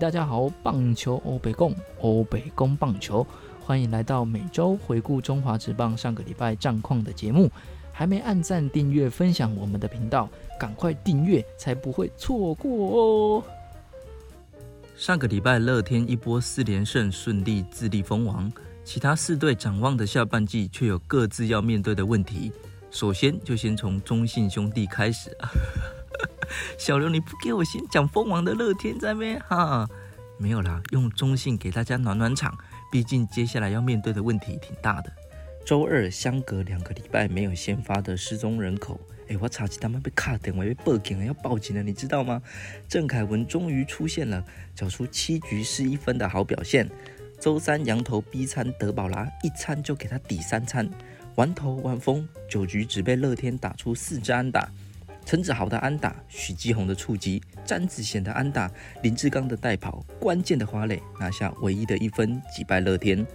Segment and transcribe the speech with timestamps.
[0.00, 3.26] 大家好，棒球欧北共欧北共棒球，
[3.60, 7.50] 欢迎来到每周回顾中华职棒上个礼拜战况的节目。
[7.92, 10.28] 还没按赞、订阅、分享我们的频道，
[10.60, 13.44] 赶快订阅，才不会错过哦。
[14.96, 18.50] 上个礼拜乐天一波四连胜，顺利自立封王。
[18.84, 22.52] 其他四队展望的下半季，却有各自要面对的问题。
[22.92, 25.36] 首先就先从中信兄弟开始。
[26.78, 29.38] 小刘，你不给我先讲蜂王的乐天在咩？
[29.48, 29.88] 哈，
[30.38, 32.56] 没有啦，用中性给大家暖暖场。
[32.90, 35.12] 毕竟接下来要面对的问题挺大的。
[35.66, 38.98] 周二相隔两个礼拜没有先发的失踪人口，
[39.28, 42.40] 哎，我查起他们被卡电话被报警了，要报警了，你知道吗？
[42.88, 44.42] 郑凯文终于出现了，
[44.74, 46.88] 缴出七局失一分的好表现。
[47.38, 50.88] 周三羊头 B 餐德保拉一餐就给他抵三餐，
[51.34, 54.66] 完投完封，九局只被乐天打出四支安打。
[55.28, 63.26] 陈子豪的安打，许基宏的触击，詹子贤的安打，林志刚的带跑，关键的花垒拿下唯一的一分，击败乐天。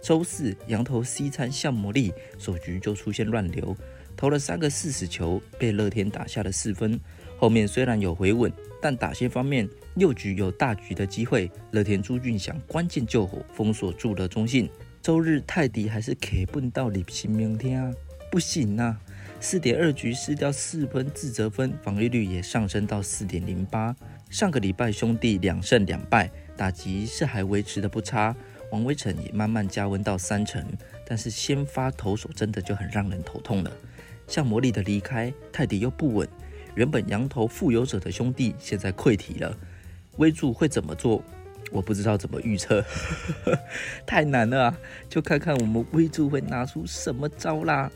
[0.00, 3.76] 周四，羊头西餐向魔力首局就出现乱流，
[4.16, 6.96] 投了三个四死球，被乐天打下了四分。
[7.36, 14.70] 后面虽然有回稳，但打线方面六局有大局的机会，乐天朱俊祥关键救火，封锁住了中信。
[15.02, 17.92] 周日泰迪还是可奔到李平明天啊，
[18.30, 18.96] 不行啊！
[19.42, 23.94] 四点二局失掉四分自责分，防御率也上升到四点零八。
[24.30, 28.34] 上个礼拜兄弟两胜两败，打击是还维持的不差。
[28.70, 30.64] 王威成也慢慢加温到三成，
[31.04, 33.72] 但是先发投手真的就很让人头痛了。
[34.28, 36.28] 像魔力的离开，泰迪又不稳，
[36.76, 39.52] 原本羊头富有者的兄弟现在溃体了。
[40.18, 41.20] 威助会怎么做？
[41.72, 42.84] 我不知道怎么预测，
[44.06, 44.78] 太难了啊！
[45.08, 47.90] 就看看我们威助会拿出什么招啦。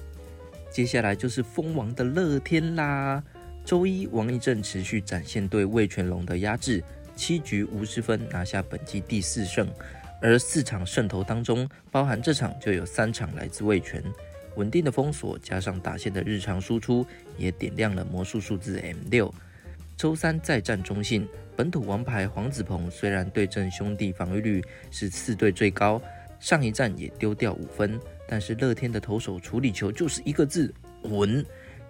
[0.76, 3.24] 接下来就是蜂王的乐天啦。
[3.64, 6.84] 周一王一正持续展现对魏全龙的压制，
[7.16, 9.66] 七局五十分拿下本季第四胜。
[10.20, 14.04] 而四场胜投当中，包含这场就有三场来自魏权，
[14.56, 17.06] 稳定的封锁加上打线的日常输出，
[17.38, 19.32] 也点亮了魔术数字 M 六。
[19.96, 21.26] 周三再战中信，
[21.56, 26.02] 本土王牌黄子鹏虽然对阵兄弟防御率是四队最高，
[26.38, 27.98] 上一战也丢掉五分，
[28.28, 30.72] 但是乐天的投手处理球就是一个字
[31.02, 31.44] 稳。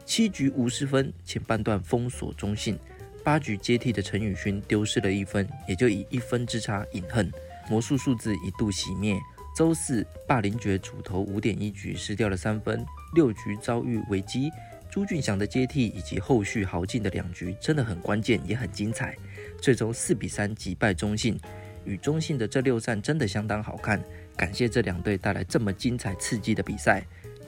[0.05, 2.79] 七局五十分，前半段封锁中信，
[3.25, 7.29] 八局接替的陈宇勋丢失了一分，也就以一分之差饮恨。
[7.69, 9.19] 魔术数字一度熄灭。
[9.57, 14.51] 周四，霸凌爵主投五点一局失掉了三分，六局遭遇危机。
[14.89, 19.17] 朱俊祥的接替以及后续豪进的两局真的很关键，也很精彩。
[19.61, 21.37] 最终四比三击败中信，
[21.85, 24.01] 与中信的这六战真的相当好看。
[24.37, 27.03] 感谢这两队带来这么精彩刺激的比赛。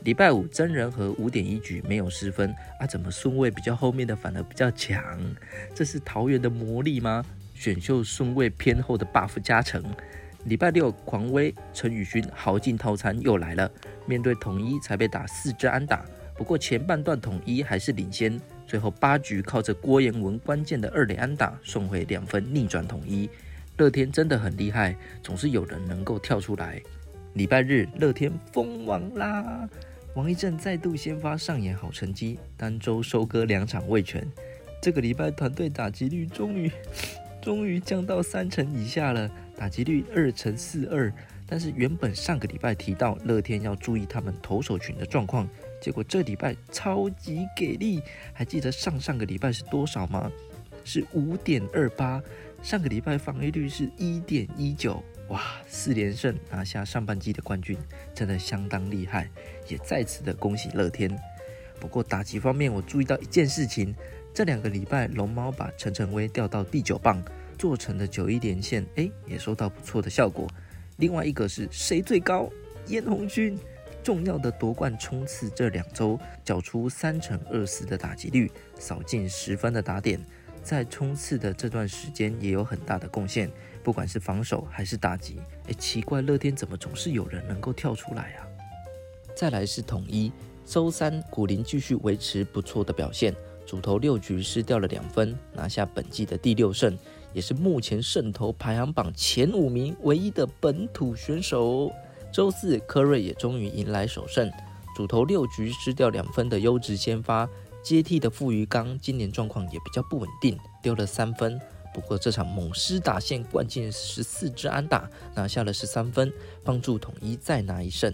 [0.04, 2.86] 礼拜五真人和五点一局没有失分啊？
[2.86, 5.02] 怎么顺位比较后面的反而比较强？
[5.74, 7.24] 这是桃园的魔力吗？
[7.54, 9.82] 选秀顺位偏后的 buff 加成，
[10.44, 13.68] 礼拜六狂威陈宇勋豪进套餐又来了。
[14.06, 16.04] 面对统一才被打四支安打，
[16.36, 23.28] 不过前半段统一还是领先，最后八局靠着郭彦文关键的二垒安打送回两分逆转统一。
[23.78, 26.82] 乐天真的很厉害，总是有人能够跳出来。
[27.34, 29.68] 礼拜日乐天封王啦，
[30.14, 34.26] 王一正再度先发上演好成绩，单周收割两场未全。
[34.82, 36.70] 这个礼拜团队打击率终于。
[37.40, 41.10] 终于降到三成以下了，打击率二成四二。
[41.46, 45.48] 但是原本上个礼拜提到乐天要注意他们投手群的状况，
[45.80, 48.02] 结果这礼拜超级给力。
[48.32, 50.30] 还记得上上个礼拜是多少吗？
[50.84, 52.20] 是五点二八。
[52.62, 55.02] 上个礼拜防御率是一点一九。
[55.28, 57.78] 哇，四连胜拿下上半季的冠军，
[58.14, 59.28] 真的相当厉害。
[59.68, 61.10] 也再次的恭喜乐天。
[61.78, 63.94] 不过打击方面，我注意到一件事情。
[64.34, 67.22] 这两个礼拜，龙猫把陈晨威调到第九棒，
[67.58, 70.48] 做成的九一连线，哎，也收到不错的效果。
[70.96, 72.48] 另外一个是谁最高？
[72.86, 73.58] 燕红军，
[74.02, 80.20] 重要的夺冠冲刺，这两周缴出三成二四的打击率，扫进十分的打点，
[80.62, 83.50] 在冲刺的这段时间也有很大的贡献，
[83.82, 85.40] 不管是防守还是打击。
[85.66, 88.46] 哎，奇怪，乐天怎么总是有人能够跳出来啊？
[89.34, 90.32] 再来是统一，
[90.66, 93.34] 周三古林继续维持不错的表现。
[93.64, 96.96] 主投六局失掉了两分，拿下本季的第六胜，
[97.34, 101.92] 也是目前胜投排行榜前五名唯一的本土选手。
[102.32, 104.50] 周四科瑞也终于迎来首胜，
[104.96, 107.46] 主投六局失掉两分的优质先发，
[107.82, 111.58] 接替的傅余刚今年状况也比较不稳定，丢了三分。
[111.94, 116.32] 不过这场猛狮打线灌进十四支安打，拿下了十三分，
[116.62, 118.12] 帮助统一再拿一胜。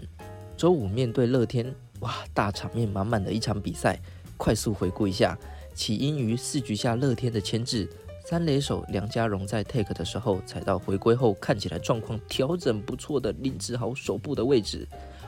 [0.55, 3.99] 周五面对乐天，哇，大场面满满的一场比赛。
[4.37, 5.37] 快速回顾一下，
[5.73, 7.87] 起因于四局下乐天的牵制，
[8.25, 14.87] 三垒手梁家荣在 take 的时候踩到回归后看起来状况调整不错的林志豪手部的位置。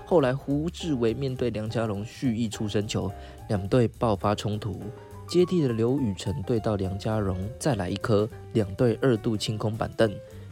[0.10, 3.12] 后来胡志伟面对梁家荣蓄意出生球，
[3.50, 4.82] 两队爆发冲突。
[5.28, 10.10] 接替的刘宇辰对到梁家荣再来一颗，两队二度清空板凳。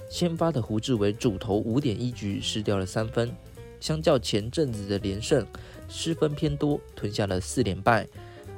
[0.09, 3.33] 先发的胡志伟主投五点一局失掉了三分，
[3.79, 5.47] 相较前阵子的连胜，
[5.87, 8.05] 失分偏多，吞下了四连败。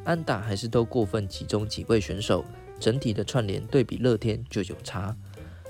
[0.04, 2.44] 安打还是都过分集中几位选手。
[2.80, 5.16] 整体的串联对比乐天就有差。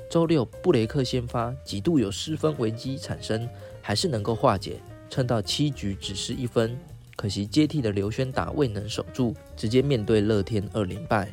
[0.10, 3.46] 周六布雷克先发，几度有失分危机产生，
[3.82, 6.78] 还是能够化解，撑到七局只失一分。
[7.16, 11.28] 可惜接替的刘轩达未能守住，直接面对乐天二连败。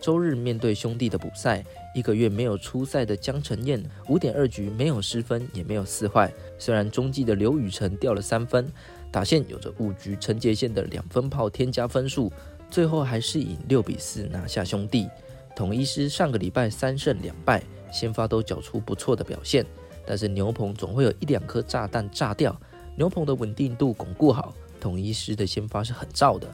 [0.00, 6.32] 周日面对兄弟的补赛，一个月没有出赛的江承彦五点二局没有失分，也没有四坏。
[6.58, 8.70] 虽然中继的刘宇辰掉了三分，
[9.10, 12.32] 打线有着五局陈杰宪的两分炮添加分数。
[12.70, 15.08] 最后还是以六比四拿下兄弟。
[15.56, 17.62] 统一师上个礼拜三胜两败，
[17.92, 19.66] 先发都缴出不错的表现，
[20.06, 22.58] 但是牛棚总会有一两颗炸弹炸掉。
[23.00, 26.46] 牛棚的稳定度巩固好，统一师的先发是很燥的。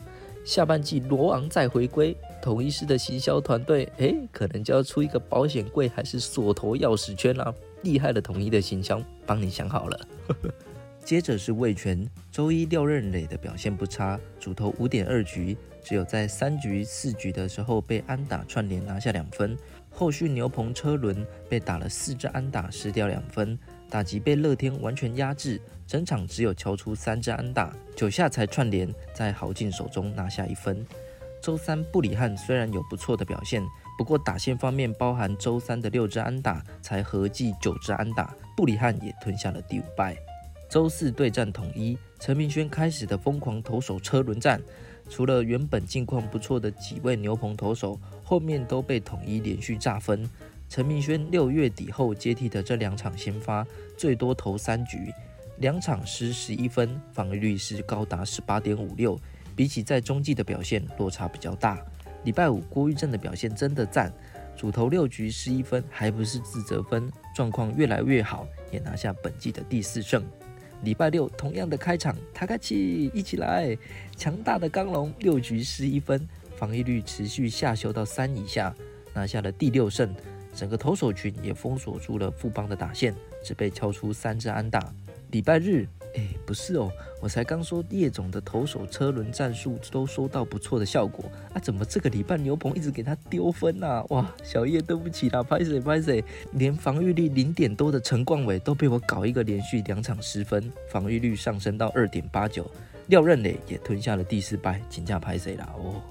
[0.45, 7.53] 下半季罗昂再回归，统一师的行销团队，诶，可能就要出一个保险柜还是锁头钥匙圈啦。
[7.83, 10.01] 厉害的统一的行销，帮你想好了。
[11.05, 15.57] 接着是魏权，周一廖任磊的表现不差，主投五点二局。
[15.87, 19.57] 只有在三局、四局的时候被安打串联拿下两分，
[19.89, 23.57] 后续牛棚车轮被打了四支安打失掉两分，
[23.89, 30.85] 打击被乐天完全压制，整场只有敲出三支安打，九下才串联在豪进手中拿下一分。
[31.41, 33.63] 周三布里汉虽然有不错的表现，
[33.97, 40.17] 不过打线方面包含周三的六支安打，才合计九支安打，布里汉也吞下了第五败。
[40.69, 44.61] 周四对战统一，陈明轩开始的疯狂投手车轮战。
[45.09, 50.29] 除了原本境况不错的几位牛棚投手，后面都被统一连续炸分。
[50.69, 53.65] 陈明轩六月底后接替的这两场先发，
[53.97, 55.13] 最多投三局，
[55.59, 59.17] 两场失十一分，防御率是高达十八点五六，
[59.55, 61.79] 比起在中继的表现落差比较大。
[62.25, 64.13] 礼拜五郭玉正的表现真的赞，
[64.57, 70.21] 主投六局失一分，还不是自责分，状况越来越好，也拿下本季的第四胜。
[70.83, 73.77] 礼拜六同样的开场，塔卡奇一起来，
[74.17, 78.75] 强大的钢龙六局失一分，防御率持续下修到三以下，
[79.13, 80.15] 拿下了第六胜。
[80.55, 83.15] 整个投手群也封锁住了富邦的打线，
[83.45, 84.93] 只被敲出三支安打。
[85.31, 85.87] 礼拜日。
[86.17, 86.91] 哎，不是哦，
[87.21, 94.03] 我才刚说叶总的投手车轮战术都收到不错的效果啊，怎么这个礼拜牛棚一直给他丢分呐？
[94.09, 102.71] 哇，小叶对不起啦，拍谁拍谁，连防御率零点多的陈冠伟都被我搞一个连续两场失分，防御率上升到二点八九，
[103.09, 105.69] 廖任磊也吞下了第四败，请假拍谁啦？
[105.77, 106.03] 哦，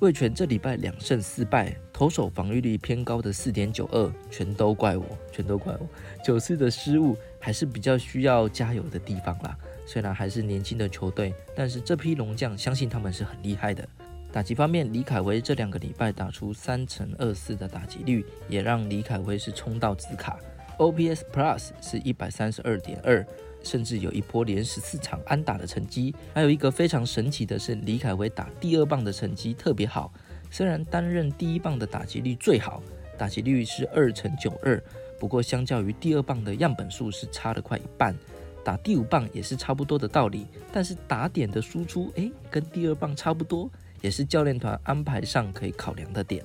[0.00, 5.86] 魏权这礼拜两胜四败，投手防御率偏高的四点九二，全都怪我，全都怪我，
[6.24, 7.16] 九次的失误。
[7.42, 9.56] 还是比较需要加油的地方啦。
[9.86, 13.86] 虽然还是年轻的球队，但是这批龙将相信他们是很厉害的。
[14.30, 20.38] 打击方面，李凯威这两个礼拜打出三乘二四的打击率，也让李凯威是冲到紫卡。
[20.78, 23.26] OPS Plus 是一百三十二点二，
[23.62, 26.14] 甚至有一波连十四场安打的成绩。
[26.34, 30.12] 还有一个非常神奇的是，李凯威打第二棒的成绩特别好。
[30.50, 32.82] 虽然担任第一棒的打击率最好，
[33.16, 34.82] 打击率是二乘九二。
[35.18, 38.16] 不过，相较于第二棒的样本数是差了快一半，
[38.64, 40.46] 打第五棒也是差不多的道理。
[40.72, 43.70] 但是打点的输出，诶，跟第二棒差不多，
[44.00, 46.42] 也是教练团安排上可以考量的点。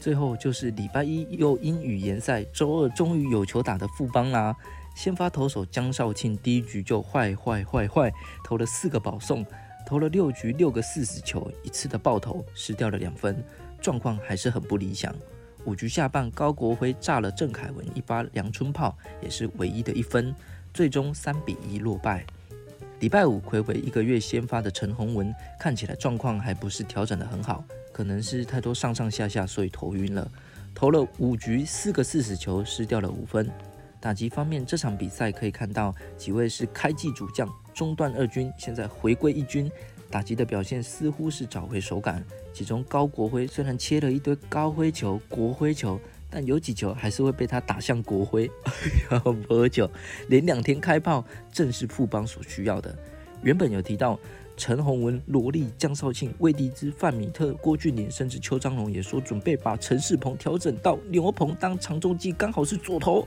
[0.00, 4.56] 最后就是礼拜一又因语言赛，周二终于有球打的副帮啦。
[4.94, 8.12] 先发投手江少庆第一局就坏坏坏坏，
[8.44, 9.44] 投了四个保送，
[9.86, 13.42] 投了六局六个四死球，一次的爆头失掉了两分，
[13.80, 15.14] 状况还是很不理想。
[15.64, 20.34] 五局下半，高国辉炸了郑凯文一发阳春炮，也是唯一的一分，
[20.74, 22.24] 最终三比一落败。
[23.00, 30.30] 礼拜五，魁伟一个月先发的陈宏文看起来状况还不是调整的很好，可能是太多上上下下，所以头晕了。
[30.74, 33.50] 投了五局四个四死球，失掉了五分。
[34.02, 39.70] 打击方面，这场比赛可以看到几位是开季主将，中段二军现在回归一军。
[40.10, 48.50] 打击的表现似乎是找回手感，其中高国辉虽然切了一堆高灰球、国灰球，但有几球还是会被他打向国灰。
[49.08, 49.88] 哎呀，喝酒
[50.28, 52.92] 连两天开炮，正是富邦所需要的。
[53.42, 54.18] 原本有提到
[54.56, 63.26] 陈宏文、罗莉、江少庆、魏迪之、范米特、郭俊麟，甚至邱章龙也说准备把陈世鹏调整到牛棚当长中继，刚好是左投。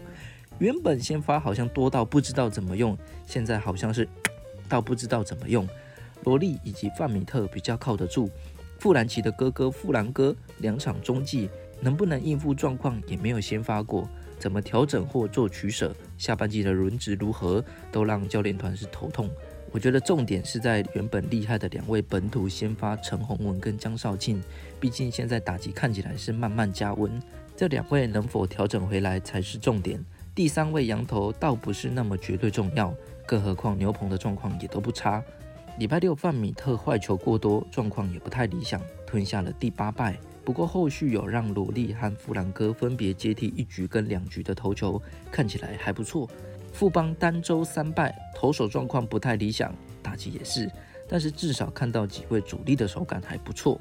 [0.59, 2.97] 原本先发好像多到不知道怎么用，
[3.27, 4.07] 现在好像是
[4.69, 5.67] 到不知道怎么用。
[6.24, 8.29] 罗莉以及范米特比较靠得住，
[8.79, 11.50] 富兰奇的哥哥富兰哥两场中继
[11.81, 14.09] 能不能应付状况也没有先发过，
[14.39, 19.29] 怎么调整或做取舍，下半季的轮值如何，都让教练团是头痛。
[19.71, 24.41] 我觉得重点是在原本厉害的两位本土先发陈宏文跟江少庆，
[24.79, 27.21] 毕竟现在打击看起来是慢慢加温，
[27.57, 30.03] 这两位能否调整回来才是重点。
[30.36, 32.94] 第三位羊头倒不是那么绝对重要，
[33.25, 35.24] 更何况牛棚的状况也都不差。
[35.80, 40.18] 礼拜六范米特坏球过多，状况也不太理想，吞下了第八败。
[40.44, 45.01] 不过后续有让罗利和弗兰哥分别接替一局跟两局的投球，
[45.32, 46.30] 看起来还不错。
[46.74, 49.74] 富邦单周三败，投手状况不太理想，
[50.04, 50.70] 打击也是，
[51.08, 53.80] 但是至少看到几位主力的手感还不错。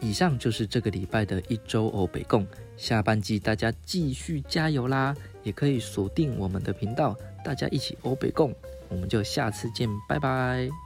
[0.00, 5.14] 以上就是这个礼拜的一周欧北共，下半季大家继续加油啦！
[5.42, 8.54] 也可以锁定我们的频道，大家一起欧北共，
[8.88, 10.85] 我们就下次见，拜拜。